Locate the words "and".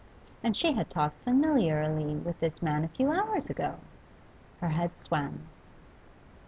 0.41-0.57